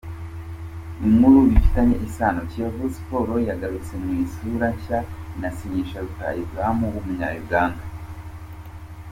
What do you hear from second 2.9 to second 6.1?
Sports yagarutse mu isura nshya, inasinyisha